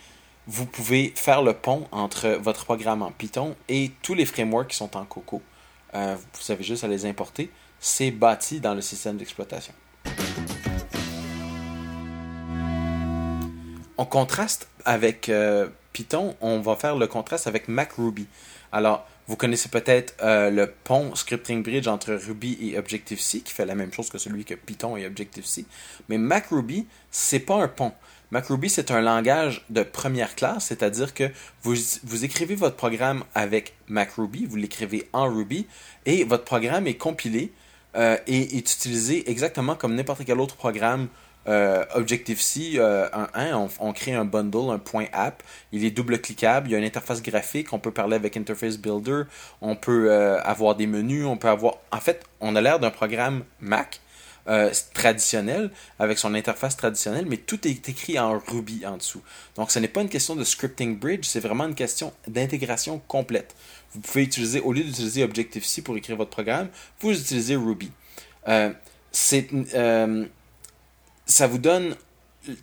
vous 0.47 0.65
pouvez 0.65 1.13
faire 1.17 1.43
le 1.43 1.53
pont 1.53 1.87
entre 1.93 2.29
votre 2.41 2.65
programme 2.65 3.03
en 3.03 3.11
Python 3.11 3.57
et 3.69 3.91
tous 4.01 4.15
les 4.15 4.25
frameworks 4.25 4.69
qui 4.69 4.77
sont 4.77 4.97
en 4.97 5.05
Coco. 5.05 5.43
Euh, 5.95 6.17
vous 6.17 6.53
avez 6.53 6.65
juste 6.65 6.85
à 6.85 6.89
les 6.89 7.07
importer. 7.07 7.51
C'est 7.81 8.11
bâti 8.11 8.61
dans 8.61 8.75
le 8.75 8.81
système 8.81 9.17
d'exploitation. 9.17 9.73
On 13.97 14.05
contraste 14.05 14.69
avec 14.85 15.29
euh, 15.29 15.69
Python, 15.93 16.37
on 16.41 16.61
va 16.61 16.77
faire 16.77 16.97
le 16.97 17.07
contraste 17.09 17.47
avec 17.49 17.67
MacRuby. 17.67 18.27
Alors, 18.71 19.07
vous 19.27 19.37
connaissez 19.37 19.69
peut-être 19.69 20.15
euh, 20.23 20.51
le 20.51 20.73
pont 20.85 21.15
Scripting 21.15 21.63
Bridge 21.63 21.89
entre 21.89 22.15
Ruby 22.15 22.57
et 22.63 22.79
Objective-C, 22.79 23.41
qui 23.41 23.53
fait 23.53 23.67
la 23.67 23.75
même 23.75 23.93
chose 23.93 24.09
que 24.09 24.17
celui 24.17 24.45
que 24.45 24.55
Python 24.55 24.97
et 24.97 25.07
Objective-C. 25.07 25.67
Mais 26.09 26.17
MacRuby, 26.17 26.87
c'est 27.11 27.41
pas 27.41 27.57
un 27.57 27.69
pont. 27.69 27.93
MacRuby, 28.31 28.69
c'est 28.69 28.91
un 28.91 29.01
langage 29.01 29.65
de 29.71 29.83
première 29.83 30.35
classe, 30.35 30.67
c'est-à-dire 30.67 31.15
que 31.15 31.31
vous, 31.63 32.25
écrivez 32.25 32.55
votre 32.55 32.77
programme 32.77 33.25
avec 33.35 33.75
MacRuby, 33.89 34.47
vous 34.47 34.57
l'écrivez 34.57 35.09
en 35.13 35.29
Ruby, 35.29 35.67
et 36.05 36.25
votre 36.25 36.45
programme 36.45 36.87
est 36.87 36.97
compilé 36.97 37.53
euh, 37.97 38.17
et 38.27 38.57
est 38.57 38.71
utilisé 38.71 39.31
exactement 39.31 39.75
comme 39.75 39.95
n'importe 39.95 40.25
quel 40.27 40.41
autre 40.41 40.57
programme 40.57 41.09
euh, 41.49 41.85
Objective-C, 41.95 42.73
euh, 42.77 43.09
un, 43.13 43.69
on, 43.81 43.93
crée 43.93 44.13
un 44.13 44.27
bundle, 44.27 44.71
un 44.71 44.79
point 44.79 45.07
app. 45.13 45.43
Il 45.73 45.85
est 45.85 45.91
double 45.91 46.21
cliquable. 46.21 46.69
Il 46.69 46.73
y 46.73 46.75
a 46.75 46.79
une 46.79 46.85
interface 46.85 47.23
graphique. 47.23 47.73
On 47.73 47.79
peut 47.79 47.91
parler 47.91 48.17
avec 48.17 48.37
Interface 48.37 48.77
Builder. 48.77 49.23
On 49.63 49.75
peut 49.75 50.11
euh, 50.11 50.41
avoir 50.43 50.75
des 50.75 50.87
menus. 50.87 51.25
On 51.25 51.39
peut 51.39 51.49
avoir. 51.49 51.77
En 51.91 52.01
fait, 52.01 52.25
on 52.41 52.55
a 52.55 52.61
l'air 52.61 52.79
d'un 52.79 52.91
programme 52.91 53.45
Mac. 53.61 54.01
Traditionnel, 54.95 55.71
avec 55.99 56.19
son 56.19 56.35
interface 56.35 56.77
traditionnelle, 56.77 57.27
mais 57.27 57.37
tout 57.37 57.67
est 57.67 57.89
écrit 57.89 58.19
en 58.19 58.39
Ruby 58.39 58.87
en 58.87 58.97
dessous. 58.97 59.23
Donc 59.57 59.71
ce 59.71 59.79
n'est 59.79 59.89
pas 59.89 60.01
une 60.01 60.09
question 60.09 60.37
de 60.37 60.45
scripting 60.45 60.99
bridge, 60.99 61.27
c'est 61.27 61.41
vraiment 61.41 61.65
une 61.65 61.75
question 61.75 62.13
d'intégration 62.27 63.01
complète. 63.09 63.55
Vous 63.93 64.01
pouvez 64.01 64.23
utiliser, 64.23 64.61
au 64.61 64.73
lieu 64.73 64.83
d'utiliser 64.83 65.23
Objective-C 65.25 65.83
pour 65.83 65.97
écrire 65.97 66.17
votre 66.17 66.31
programme, 66.31 66.69
vous 67.01 67.13
utilisez 67.13 67.57
Ruby. 67.57 67.91
c'est 69.13 69.49
ça 71.29 71.47
vous 71.47 71.59
donne 71.59 71.95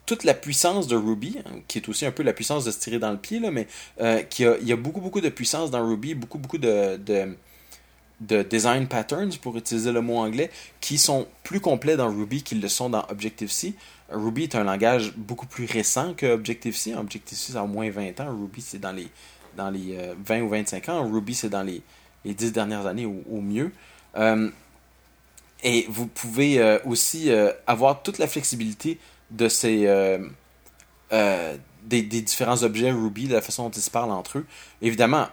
toute 0.06 0.24
la 0.24 0.34
puissance 0.34 0.88
de 0.88 0.96
Ruby, 0.96 1.38
hein, 1.46 1.60
qui 1.68 1.78
est 1.78 1.88
aussi 1.88 2.06
un 2.06 2.12
peu 2.12 2.24
la 2.24 2.34
puissance 2.34 2.66
de 2.66 2.72
se 2.72 2.80
tirer 2.80 3.00
dans 3.00 3.12
le 3.12 3.18
pied, 3.18 3.40
là, 3.40 3.52
mais 3.52 3.68
euh, 4.02 4.22
qui 4.24 4.44
a, 4.46 4.58
il 4.60 4.68
y 4.68 4.74
a 4.74 4.76
beaucoup, 4.76 5.02
beaucoup 5.02 5.22
de 5.22 5.30
puissance 5.30 5.70
dans 5.70 5.88
Ruby, 5.88 6.16
beaucoup, 6.16 6.40
beaucoup 6.40 6.58
de, 6.58 6.98
design 8.22 8.88
patterns, 8.88 9.38
pour 9.38 9.58
utiliser 9.58 9.92
le 9.92 10.02
mot 10.02 10.18
anglais, 10.18 10.50
qui 10.82 10.98
sont 10.98 11.28
plus 11.44 11.60
complets 11.60 11.98
dans 11.98 12.10
Ruby 12.10 12.44
qu'ils 12.44 12.62
le 12.62 12.68
sont 12.68 12.90
dans 12.90 13.06
Objective-C. 13.10 13.74
Ruby 14.10 14.44
est 14.44 14.56
un 14.56 14.64
langage 14.64 15.14
beaucoup 15.16 15.48
plus 15.48 15.66
récent 15.66 16.14
que 16.14 16.28
Objective-C. 16.28 16.96
Objective-C, 16.96 17.54
c'est 17.54 17.60
au 17.60 17.68
moins 17.68 17.90
20 17.90 18.20
ans. 18.22 18.30
Ruby, 18.30 18.62
c'est 18.62 18.80
dans 18.80 18.92
les, 18.92 19.08
dans 19.58 19.70
les 19.70 19.98
20 20.26 20.38
euh, 20.38 20.42
ou 20.42 20.50
25 20.50 20.90
ans. 20.90 21.12
Ruby, 21.12 21.34
c'est 21.34 21.50
dans 21.50 21.64
les, 21.64 21.82
les 22.24 22.34
10 22.34 22.52
dernières 22.52 22.86
années 22.86 23.06
au, 23.06 23.42
mieux. 23.42 23.72
Euh, 24.16 24.50
et 25.64 25.86
vous 25.90 26.08
pouvez 26.08 26.60
euh, 26.60 26.78
aussi 26.86 27.32
avoir 27.66 28.04
toute 28.04 28.20
la 28.20 28.28
flexibilité 28.28 29.00
de 29.32 29.50
ces 29.50 29.88
euh, 31.14 31.56
des, 31.84 32.02
différents 32.02 32.64
objets 32.64 32.92
Ruby, 32.92 33.28
de 33.28 33.34
la 33.36 33.42
façon 33.42 33.66
dont 33.66 33.70
ils 33.70 33.82
se 33.82 33.92
parlent 33.92 34.12
entre 34.12 34.40
eux. 34.40 34.46
Évidemment, 34.82 35.28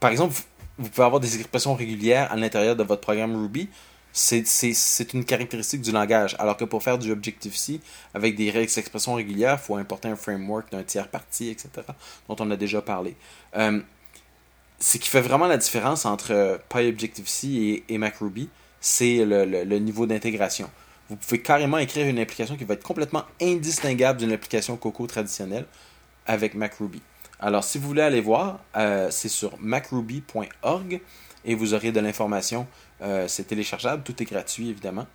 par 0.00 0.10
exemple, 0.10 0.34
vous 0.78 0.88
pouvez 0.88 1.04
avoir 1.04 1.20
des 1.20 1.36
expressions 1.36 1.74
régulières 1.74 2.30
à 2.32 2.36
l'intérieur 2.36 2.76
de 2.76 2.82
votre 2.82 3.00
programme 3.00 3.36
Ruby. 3.36 3.68
C'est 4.12 5.12
une 5.12 5.24
caractéristique 5.24 5.80
du 5.80 5.92
langage. 5.92 6.34
Alors 6.38 6.56
que 6.56 6.64
pour 6.64 6.82
faire 6.82 6.98
du 6.98 7.12
Objective-C 7.12 7.80
avec 8.14 8.36
des 8.36 8.48
expressions 8.56 9.14
régulières, 9.14 9.58
il 9.62 9.64
faut 9.64 9.76
importer 9.76 10.08
un 10.08 10.16
framework 10.16 10.72
d'un 10.72 10.82
tiers 10.82 11.08
parti, 11.08 11.50
etc., 11.50 11.68
dont 12.28 12.36
on 12.40 12.50
a 12.50 12.56
déjà 12.56 12.82
parlé. 12.82 13.16
ce 13.54 14.98
qui 14.98 15.08
fait 15.08 15.20
vraiment 15.20 15.46
la 15.46 15.56
différence 15.56 16.04
entre 16.06 16.60
PyObjective-C 16.68 17.48
et, 17.48 17.84
et 17.88 17.98
MacRuby, 17.98 18.48
c'est 18.80 19.24
le, 19.24 19.78
niveau 19.78 20.06
d'intégration. 20.06 20.70
Vous 21.08 21.16
pouvez 21.16 21.40
carrément 21.40 21.78
écrire 21.78 22.06
une 22.06 22.18
application 22.18 22.56
qui 22.56 22.64
va 22.64 22.74
être 22.74 22.82
complètement 22.82 23.24
indistinguable 23.40 24.20
d'une 24.20 24.32
application 24.32 24.76
Coco 24.76 25.06
traditionnelle 25.06 25.66
avec 26.26 26.54
MacRuby. 26.54 27.00
Alors, 27.40 27.62
si 27.62 27.78
vous 27.78 27.86
voulez 27.86 28.02
aller 28.02 28.20
voir, 28.20 28.60
euh, 28.76 29.08
c'est 29.10 29.28
sur 29.28 29.58
macruby.org 29.60 31.00
et 31.44 31.54
vous 31.54 31.74
aurez 31.74 31.92
de 31.92 32.00
l'information. 32.00 32.66
Euh, 33.00 33.28
c'est 33.28 33.44
téléchargeable, 33.44 34.02
tout 34.02 34.20
est 34.22 34.26
gratuit 34.26 34.70
évidemment. 34.70 35.06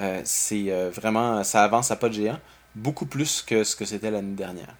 Euh, 0.00 0.20
c'est 0.24 0.70
vraiment, 0.90 1.44
ça 1.44 1.64
avance 1.64 1.90
à 1.90 1.96
pas 1.96 2.08
de 2.08 2.14
géant, 2.14 2.38
beaucoup 2.74 3.06
plus 3.06 3.42
que 3.42 3.64
ce 3.64 3.76
que 3.76 3.84
c'était 3.84 4.10
l'année 4.10 4.34
dernière. 4.34 4.74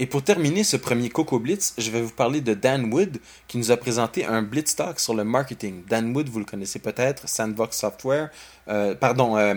Et 0.00 0.06
pour 0.06 0.22
terminer 0.22 0.62
ce 0.62 0.76
premier 0.76 1.08
Coco 1.08 1.40
Blitz, 1.40 1.74
je 1.76 1.90
vais 1.90 2.00
vous 2.00 2.12
parler 2.12 2.40
de 2.40 2.54
Dan 2.54 2.92
Wood 2.92 3.18
qui 3.48 3.58
nous 3.58 3.72
a 3.72 3.76
présenté 3.76 4.24
un 4.24 4.42
Blitz 4.42 4.76
Talk 4.76 5.00
sur 5.00 5.12
le 5.12 5.24
marketing. 5.24 5.82
Dan 5.88 6.14
Wood, 6.14 6.28
vous 6.28 6.38
le 6.38 6.44
connaissez 6.44 6.78
peut-être, 6.78 7.28
Sandbox 7.28 7.76
Software, 7.76 8.30
euh, 8.68 8.94
pardon, 8.94 9.36
euh, 9.36 9.54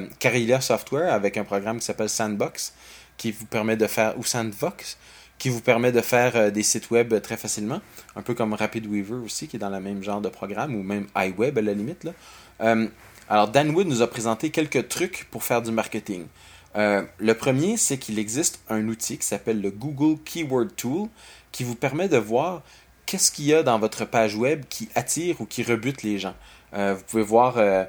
Software 0.61 1.13
avec 1.13 1.37
un 1.37 1.43
programme 1.43 1.77
qui 1.77 1.85
s'appelle 1.85 2.09
Sandbox 2.09 2.73
qui 3.17 3.31
vous 3.31 3.45
permet 3.45 3.77
de 3.77 3.85
faire, 3.85 4.17
ou 4.17 4.23
Sandbox, 4.23 4.97
qui 5.37 5.49
vous 5.49 5.61
permet 5.61 5.91
de 5.91 6.01
faire 6.01 6.35
euh, 6.35 6.49
des 6.49 6.63
sites 6.63 6.89
web 6.89 7.13
très 7.21 7.37
facilement, 7.37 7.79
un 8.15 8.23
peu 8.23 8.33
comme 8.33 8.53
RapidWeaver 8.53 9.23
aussi, 9.23 9.47
qui 9.47 9.57
est 9.57 9.59
dans 9.59 9.69
le 9.69 9.79
même 9.79 10.01
genre 10.01 10.21
de 10.21 10.29
programme, 10.29 10.73
ou 10.73 10.81
même 10.81 11.05
iWeb 11.15 11.55
à 11.59 11.61
la 11.61 11.73
limite. 11.73 12.03
Là. 12.03 12.13
Euh, 12.61 12.87
alors 13.29 13.47
Dan 13.47 13.69
Wood 13.75 13.87
nous 13.87 14.01
a 14.01 14.07
présenté 14.07 14.49
quelques 14.49 14.87
trucs 14.87 15.27
pour 15.29 15.43
faire 15.43 15.61
du 15.61 15.71
marketing. 15.71 16.25
Euh, 16.75 17.03
le 17.17 17.33
premier, 17.33 17.77
c'est 17.77 17.97
qu'il 17.97 18.19
existe 18.19 18.61
un 18.69 18.87
outil 18.87 19.17
qui 19.17 19.25
s'appelle 19.25 19.61
le 19.61 19.71
Google 19.71 20.19
Keyword 20.23 20.75
Tool 20.75 21.09
qui 21.51 21.63
vous 21.63 21.75
permet 21.75 22.07
de 22.07 22.17
voir 22.17 22.61
qu'est-ce 23.05 23.31
qu'il 23.31 23.45
y 23.45 23.53
a 23.53 23.63
dans 23.63 23.77
votre 23.77 24.05
page 24.05 24.35
web 24.35 24.63
qui 24.69 24.89
attire 24.95 25.41
ou 25.41 25.45
qui 25.45 25.63
rebute 25.63 26.03
les 26.03 26.17
gens. 26.17 26.35
Euh, 26.73 26.95
vous 26.95 27.03
pouvez 27.03 27.23
voir 27.23 27.57
euh, 27.57 27.83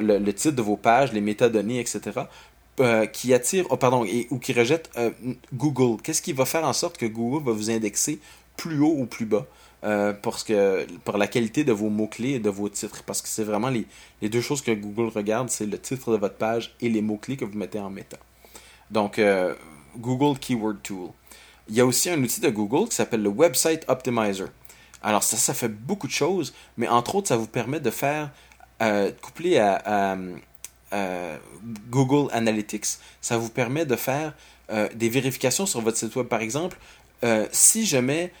le, 0.00 0.30
titre 0.32 0.54
de 0.54 0.62
vos 0.62 0.76
pages, 0.76 1.12
les 1.12 1.20
métadonnées, 1.20 1.80
etc. 1.80 2.20
qui 3.12 3.34
attire, 3.34 3.66
oh, 3.70 4.06
ou 4.30 4.38
qui 4.38 4.52
rejette 4.52 4.90
Google. 5.52 6.00
Qu'est-ce 6.02 6.22
qui 6.22 6.32
va 6.32 6.44
faire 6.44 6.64
en 6.64 6.72
sorte 6.72 6.96
que 6.96 7.06
Google 7.06 7.44
va 7.44 7.52
vous 7.52 7.70
indexer 7.70 8.20
plus 8.56 8.80
haut 8.80 8.94
ou 8.96 9.06
plus 9.06 9.26
bas? 9.26 9.46
Pour, 10.22 10.44
que, 10.44 10.86
pour 11.04 11.16
la 11.16 11.26
qualité 11.26 11.64
de 11.64 11.72
vos 11.72 11.88
mots-clés 11.88 12.32
et 12.32 12.38
de 12.38 12.50
vos 12.50 12.68
titres. 12.68 13.02
Parce 13.04 13.22
que 13.22 13.28
c'est 13.28 13.44
vraiment 13.44 13.70
les, 13.70 13.86
les, 14.20 14.28
deux 14.28 14.40
choses 14.40 14.62
que 14.62 14.72
Google 14.72 15.08
regarde, 15.14 15.48
c'est 15.50 15.66
le 15.66 15.78
titre 15.78 16.12
de 16.12 16.16
votre 16.16 16.36
page 16.36 16.74
et 16.80 16.88
les 16.88 17.00
mots-clés 17.00 17.36
que 17.36 17.44
vous 17.44 17.56
mettez 17.56 17.80
en 17.80 17.90
méta. 17.90 18.18
Donc, 18.90 19.18
euh, 19.18 19.54
Google 19.96 20.38
Keyword 20.38 20.82
Tool. 20.82 21.10
Il 21.68 21.74
y 21.74 21.80
a 21.80 21.86
aussi 21.86 22.10
un 22.10 22.20
outil 22.22 22.40
de 22.40 22.50
Google 22.50 22.88
qui 22.88 22.96
s'appelle 22.96 23.22
le 23.22 23.28
Website 23.28 23.84
Optimizer. 23.88 24.48
Alors, 25.02 25.22
ça, 25.22 25.36
ça 25.36 25.54
fait 25.54 25.68
beaucoup 25.68 26.06
de 26.06 26.12
choses, 26.12 26.52
mais 26.76 26.88
entre 26.88 27.14
autres, 27.14 27.28
ça 27.28 27.36
vous 27.36 27.46
permet 27.46 27.80
de 27.80 27.90
faire, 27.90 28.30
euh, 28.82 29.10
couplé 29.22 29.58
à, 29.58 30.16
Google 31.88 32.28
Analytics, 32.32 32.98
ça 33.20 33.38
vous 33.38 33.48
permet 33.48 33.86
de 33.86 33.94
faire 33.94 34.34
euh, 34.72 34.88
des 34.92 35.08
vérifications 35.08 35.64
sur 35.64 35.80
votre 35.82 35.96
site 35.96 36.16
web. 36.16 36.26
Par 36.26 36.40
exemple, 36.40 36.76
si 37.52 37.86
je 37.86 37.98
mets, 37.98 38.32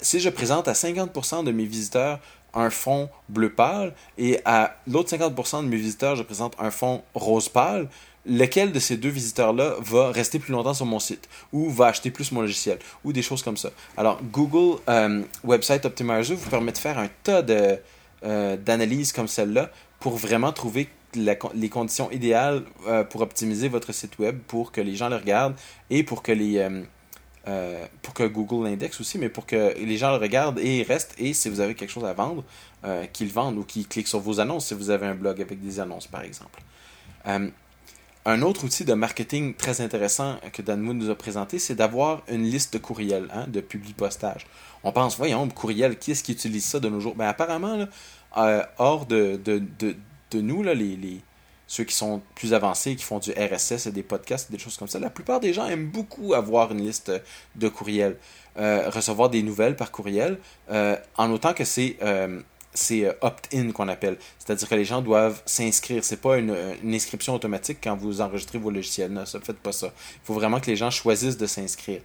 si 0.00 0.20
je 0.20 0.28
présente 0.28 0.68
à 0.68 0.72
50% 0.72 1.44
de 1.44 1.52
mes 1.52 1.64
visiteurs 1.64 2.20
un 2.54 2.70
fond 2.70 3.08
bleu 3.28 3.50
pâle 3.50 3.92
et 4.18 4.40
à 4.44 4.76
l'autre 4.86 5.14
50% 5.14 5.62
de 5.64 5.68
mes 5.68 5.76
visiteurs, 5.76 6.16
je 6.16 6.22
présente 6.22 6.54
un 6.58 6.70
fond 6.70 7.02
rose 7.14 7.48
pâle, 7.48 7.88
lequel 8.26 8.72
de 8.72 8.78
ces 8.78 8.96
deux 8.96 9.08
visiteurs-là 9.10 9.74
va 9.80 10.10
rester 10.10 10.38
plus 10.38 10.52
longtemps 10.52 10.74
sur 10.74 10.86
mon 10.86 10.98
site 10.98 11.28
ou 11.52 11.68
va 11.70 11.86
acheter 11.86 12.10
plus 12.10 12.32
mon 12.32 12.40
logiciel 12.40 12.78
ou 13.04 13.12
des 13.12 13.22
choses 13.22 13.42
comme 13.42 13.56
ça. 13.56 13.70
Alors, 13.96 14.20
Google 14.32 14.80
euh, 14.88 15.22
Website 15.42 15.84
Optimizer 15.84 16.36
vous 16.36 16.50
permet 16.50 16.72
de 16.72 16.78
faire 16.78 16.98
un 16.98 17.08
tas 17.22 17.42
euh, 18.24 18.56
d'analyses 18.56 19.12
comme 19.12 19.28
celle-là 19.28 19.70
pour 20.00 20.16
vraiment 20.16 20.52
trouver 20.52 20.88
les 21.14 21.68
conditions 21.68 22.10
idéales 22.10 22.62
euh, 22.88 23.04
pour 23.04 23.20
optimiser 23.20 23.68
votre 23.68 23.92
site 23.92 24.18
web 24.18 24.38
pour 24.48 24.72
que 24.72 24.80
les 24.80 24.96
gens 24.96 25.08
le 25.08 25.16
regardent 25.16 25.54
et 25.90 26.02
pour 26.02 26.22
que 26.22 26.32
les 26.32 26.66
pour 28.02 28.14
que 28.14 28.24
Google 28.24 28.64
l'indexe 28.64 29.00
aussi, 29.00 29.18
mais 29.18 29.28
pour 29.28 29.46
que 29.46 29.74
les 29.78 29.96
gens 29.96 30.10
le 30.10 30.18
regardent 30.18 30.58
et 30.58 30.82
restent. 30.82 31.14
Et 31.18 31.34
si 31.34 31.48
vous 31.48 31.60
avez 31.60 31.74
quelque 31.74 31.90
chose 31.90 32.04
à 32.04 32.12
vendre, 32.12 32.44
qu'ils 33.12 33.32
vendent 33.32 33.58
ou 33.58 33.64
qu'ils 33.64 33.86
cliquent 33.86 34.08
sur 34.08 34.20
vos 34.20 34.40
annonces 34.40 34.66
si 34.66 34.74
vous 34.74 34.90
avez 34.90 35.06
un 35.06 35.14
blog 35.14 35.40
avec 35.40 35.62
des 35.62 35.80
annonces, 35.80 36.06
par 36.06 36.22
exemple. 36.22 36.62
Un 38.26 38.40
autre 38.40 38.64
outil 38.64 38.86
de 38.86 38.94
marketing 38.94 39.52
très 39.52 39.82
intéressant 39.82 40.36
que 40.54 40.62
Dan 40.62 40.80
Moon 40.80 40.94
nous 40.94 41.10
a 41.10 41.14
présenté, 41.14 41.58
c'est 41.58 41.74
d'avoir 41.74 42.22
une 42.28 42.44
liste 42.44 42.72
de 42.72 42.78
courriels, 42.78 43.28
hein, 43.34 43.44
de 43.48 43.60
publi-postage. 43.60 44.46
On 44.82 44.92
pense, 44.92 45.18
voyons, 45.18 45.46
courriel, 45.50 45.98
qui 45.98 46.12
est-ce 46.12 46.22
qui 46.22 46.32
utilise 46.32 46.64
ça 46.64 46.80
de 46.80 46.88
nos 46.88 47.00
jours? 47.00 47.14
Ben, 47.14 47.26
apparemment, 47.26 47.86
euh, 48.38 48.62
hors 48.78 49.04
de, 49.04 49.38
de, 49.44 49.62
de, 49.78 50.40
nous, 50.40 50.62
là, 50.62 50.72
les, 50.72 51.20
ceux 51.66 51.84
qui 51.84 51.94
sont 51.94 52.20
plus 52.34 52.54
avancés, 52.54 52.96
qui 52.96 53.04
font 53.04 53.18
du 53.18 53.32
RSS 53.32 53.86
et 53.86 53.92
des 53.92 54.02
podcasts, 54.02 54.50
des 54.50 54.58
choses 54.58 54.76
comme 54.76 54.88
ça, 54.88 54.98
la 54.98 55.10
plupart 55.10 55.40
des 55.40 55.52
gens 55.52 55.66
aiment 55.66 55.88
beaucoup 55.88 56.34
avoir 56.34 56.72
une 56.72 56.84
liste 56.84 57.12
de 57.56 57.68
courriels, 57.68 58.16
euh, 58.58 58.90
recevoir 58.90 59.30
des 59.30 59.42
nouvelles 59.42 59.76
par 59.76 59.90
courriel, 59.90 60.38
euh, 60.70 60.96
en 61.16 61.30
autant 61.30 61.54
que 61.54 61.64
c'est 61.64 61.96
euh, 62.02 62.40
opt-in 63.22 63.72
qu'on 63.72 63.88
appelle. 63.88 64.18
C'est-à-dire 64.38 64.68
que 64.68 64.74
les 64.74 64.84
gens 64.84 65.00
doivent 65.00 65.42
s'inscrire. 65.46 66.04
C'est 66.04 66.20
pas 66.20 66.36
une, 66.36 66.54
inscription 66.84 67.34
automatique 67.34 67.78
quand 67.82 67.96
vous 67.96 68.20
enregistrez 68.20 68.58
vos 68.58 68.70
logiciels. 68.70 69.12
Ne 69.12 69.24
faites 69.24 69.58
pas 69.58 69.72
ça. 69.72 69.92
Il 70.22 70.26
faut 70.26 70.34
vraiment 70.34 70.60
que 70.60 70.66
les 70.66 70.76
gens 70.76 70.90
choisissent 70.90 71.38
de 71.38 71.46
s'inscrire. 71.46 72.00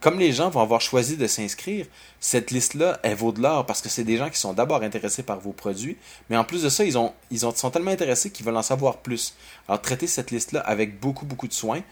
Comme 0.00 0.18
les 0.18 0.32
gens 0.32 0.48
vont 0.48 0.60
avoir 0.60 0.80
choisi 0.80 1.16
de 1.16 1.26
s'inscrire, 1.26 1.86
cette 2.20 2.50
liste-là, 2.50 2.98
elle 3.02 3.16
vaut 3.16 3.32
de 3.32 3.42
l'or 3.42 3.66
parce 3.66 3.82
que 3.82 3.88
c'est 3.88 4.04
des 4.04 4.16
gens 4.16 4.30
qui 4.30 4.38
sont 4.38 4.54
d'abord 4.54 4.82
intéressés 4.82 5.22
par 5.22 5.38
vos 5.40 5.52
produits, 5.52 5.98
mais 6.30 6.36
en 6.36 6.44
plus 6.44 6.62
de 6.62 6.68
ça, 6.68 6.84
ils, 6.84 6.96
ont, 6.96 7.12
ils 7.30 7.44
ont, 7.44 7.54
sont 7.54 7.70
tellement 7.70 7.90
intéressés 7.90 8.30
qu'ils 8.30 8.46
veulent 8.46 8.56
en 8.56 8.62
savoir 8.62 8.98
plus. 8.98 9.34
Alors, 9.68 9.82
traitez 9.82 10.06
cette 10.06 10.30
liste-là 10.30 10.60
avec 10.60 10.98
beaucoup, 11.00 11.26
beaucoup 11.26 11.48
de 11.48 11.52
soin 11.52 11.82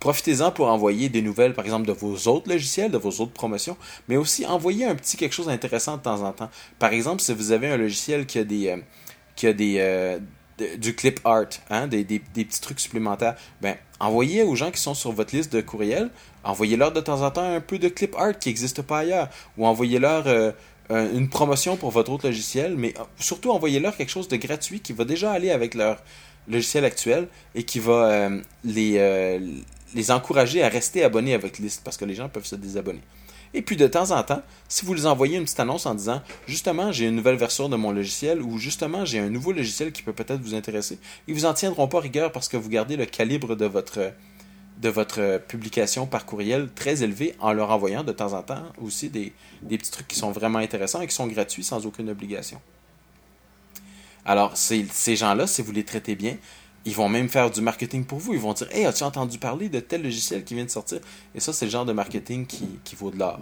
Profitez-en 0.00 0.50
pour 0.50 0.68
envoyer 0.68 1.08
des 1.08 1.22
nouvelles, 1.22 1.54
par 1.54 1.64
exemple, 1.64 1.86
de 1.86 1.92
vos 1.92 2.14
autres 2.28 2.50
logiciels, 2.50 2.90
de 2.90 2.98
vos 2.98 3.22
autres 3.22 3.32
promotions, 3.32 3.76
mais 4.08 4.16
aussi 4.16 4.44
envoyer 4.44 4.84
un 4.84 4.94
petit 4.94 5.16
quelque 5.16 5.32
chose 5.32 5.46
d'intéressant 5.46 5.96
de 5.96 6.02
temps 6.02 6.22
en 6.22 6.32
temps. 6.32 6.50
Par 6.78 6.92
exemple, 6.92 7.22
si 7.22 7.32
vous 7.32 7.52
avez 7.52 7.68
un 7.68 7.76
logiciel 7.76 8.26
qui 8.26 8.38
a 8.38 8.44
des, 8.44 8.68
euh, 8.68 8.76
qui 9.36 9.46
a 9.46 9.52
des, 9.52 9.76
euh, 9.78 10.18
du 10.76 10.94
clip 10.94 11.20
art, 11.24 11.46
hein, 11.70 11.86
des, 11.86 12.04
des, 12.04 12.18
petits 12.18 12.60
trucs 12.60 12.80
supplémentaires, 12.80 13.36
ben, 13.60 13.76
envoyez 13.98 14.42
aux 14.42 14.54
gens 14.54 14.70
qui 14.70 14.80
sont 14.80 14.94
sur 14.94 15.12
votre 15.12 15.34
liste 15.34 15.52
de 15.52 15.60
courriels, 15.60 16.10
envoyez-leur 16.44 16.92
de 16.92 17.00
temps 17.00 17.22
en 17.22 17.30
temps 17.30 17.54
un 17.54 17.60
peu 17.60 17.78
de 17.78 17.88
clip 17.88 18.14
art 18.16 18.38
qui 18.38 18.48
n'existe 18.48 18.82
pas 18.82 19.00
ailleurs, 19.00 19.28
ou 19.56 19.66
envoyez-leur 19.66 20.26
euh, 20.26 20.52
euh, 20.90 21.16
une 21.16 21.28
promotion 21.28 21.76
pour 21.76 21.90
votre 21.90 22.12
autre 22.12 22.26
logiciel, 22.26 22.76
mais 22.76 22.94
surtout 23.18 23.50
envoyez-leur 23.50 23.96
quelque 23.96 24.10
chose 24.10 24.28
de 24.28 24.36
gratuit 24.36 24.80
qui 24.80 24.92
va 24.92 25.04
déjà 25.04 25.32
aller 25.32 25.50
avec 25.50 25.74
leur 25.74 26.02
logiciel 26.48 26.84
actuel 26.84 27.28
et 27.54 27.62
qui 27.62 27.78
va 27.78 28.28
les, 28.64 29.40
les 29.94 30.10
encourager 30.10 30.62
à 30.62 30.68
rester 30.68 31.02
abonnés 31.02 31.32
à 31.32 31.38
votre 31.38 31.62
liste 31.62 31.82
parce 31.82 31.96
que 31.96 32.04
les 32.04 32.14
gens 32.14 32.28
peuvent 32.28 32.44
se 32.44 32.56
désabonner. 32.56 33.00
Et 33.54 33.62
puis 33.62 33.76
de 33.76 33.86
temps 33.86 34.10
en 34.10 34.22
temps, 34.24 34.42
si 34.68 34.84
vous 34.84 34.94
les 34.94 35.06
envoyez 35.06 35.38
une 35.38 35.44
petite 35.44 35.60
annonce 35.60 35.86
en 35.86 35.94
disant 35.94 36.20
justement 36.48 36.90
j'ai 36.90 37.06
une 37.06 37.14
nouvelle 37.14 37.36
version 37.36 37.68
de 37.68 37.76
mon 37.76 37.92
logiciel 37.92 38.42
ou 38.42 38.58
justement 38.58 39.04
j'ai 39.04 39.20
un 39.20 39.30
nouveau 39.30 39.52
logiciel 39.52 39.92
qui 39.92 40.02
peut 40.02 40.12
peut-être 40.12 40.40
vous 40.42 40.54
intéresser, 40.54 40.98
ils 41.28 41.34
vous 41.34 41.46
en 41.46 41.54
tiendront 41.54 41.86
pas 41.86 42.00
rigueur 42.00 42.32
parce 42.32 42.48
que 42.48 42.56
vous 42.56 42.68
gardez 42.68 42.96
le 42.96 43.06
calibre 43.06 43.54
de 43.54 43.66
votre 43.66 44.12
de 44.80 44.88
votre 44.88 45.38
publication 45.46 46.06
par 46.06 46.26
courriel 46.26 46.68
très 46.74 47.02
élevé 47.02 47.34
en 47.38 47.52
leur 47.52 47.70
envoyant 47.70 48.02
de 48.04 48.12
temps 48.12 48.32
en 48.32 48.42
temps 48.42 48.64
aussi 48.82 49.08
des, 49.08 49.32
des 49.62 49.78
petits 49.78 49.90
trucs 49.90 50.08
qui 50.08 50.18
sont 50.18 50.32
vraiment 50.32 50.58
intéressants 50.58 51.00
et 51.00 51.06
qui 51.06 51.14
sont 51.14 51.26
gratuits 51.26 51.64
sans 51.64 51.86
aucune 51.86 52.10
obligation. 52.10 52.60
Alors, 54.24 54.56
ces, 54.56 54.86
ces 54.90 55.16
gens-là, 55.16 55.46
si 55.46 55.62
vous 55.62 55.72
les 55.72 55.84
traitez 55.84 56.16
bien, 56.16 56.36
ils 56.84 56.94
vont 56.94 57.08
même 57.08 57.28
faire 57.28 57.50
du 57.50 57.60
marketing 57.60 58.04
pour 58.04 58.18
vous. 58.18 58.34
Ils 58.34 58.40
vont 58.40 58.52
dire 58.52 58.68
Hey, 58.72 58.84
as-tu 58.84 59.04
entendu 59.04 59.38
parler 59.38 59.68
de 59.68 59.80
tel 59.80 60.02
logiciel 60.02 60.44
qui 60.44 60.54
vient 60.54 60.64
de 60.64 60.70
sortir? 60.70 61.00
Et 61.34 61.40
ça, 61.40 61.52
c'est 61.52 61.66
le 61.66 61.70
genre 61.70 61.84
de 61.84 61.92
marketing 61.92 62.46
qui, 62.46 62.66
qui 62.84 62.96
vaut 62.96 63.10
de 63.10 63.18
l'or. 63.18 63.40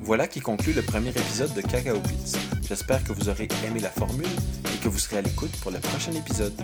Voilà 0.00 0.26
qui 0.26 0.40
conclut 0.40 0.72
le 0.72 0.82
premier 0.82 1.10
épisode 1.10 1.54
de 1.54 1.60
Cacao 1.60 1.98
Beats. 2.00 2.38
J'espère 2.66 3.04
que 3.04 3.12
vous 3.12 3.28
aurez 3.28 3.46
aimé 3.64 3.78
la 3.80 3.90
formule 3.90 4.26
et 4.74 4.78
que 4.82 4.88
vous 4.88 4.98
serez 4.98 5.18
à 5.18 5.22
l'écoute 5.22 5.52
pour 5.60 5.70
le 5.70 5.78
prochain 5.78 6.12
épisode. 6.12 6.54